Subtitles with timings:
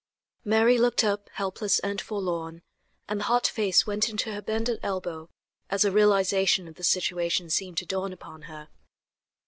[0.43, 2.63] Mary looked up helpless and forlorn,
[3.07, 5.29] and the hot face went into her bended elbow
[5.69, 8.69] as a realization of the situation seemed to dawn upon her.